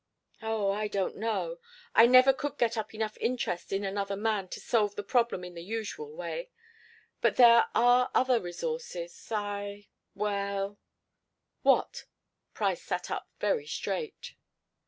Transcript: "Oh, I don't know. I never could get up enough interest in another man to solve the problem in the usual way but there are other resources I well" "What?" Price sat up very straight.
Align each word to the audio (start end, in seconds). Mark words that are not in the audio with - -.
"Oh, 0.41 0.71
I 0.71 0.87
don't 0.87 1.15
know. 1.15 1.59
I 1.93 2.07
never 2.07 2.33
could 2.33 2.57
get 2.57 2.75
up 2.75 2.95
enough 2.95 3.19
interest 3.21 3.71
in 3.71 3.83
another 3.83 4.15
man 4.15 4.47
to 4.47 4.59
solve 4.59 4.95
the 4.95 5.03
problem 5.03 5.43
in 5.43 5.53
the 5.53 5.61
usual 5.61 6.11
way 6.15 6.49
but 7.21 7.35
there 7.35 7.67
are 7.75 8.09
other 8.15 8.41
resources 8.41 9.31
I 9.31 9.89
well" 10.15 10.79
"What?" 11.61 12.05
Price 12.55 12.81
sat 12.81 13.11
up 13.11 13.29
very 13.39 13.67
straight. 13.67 14.33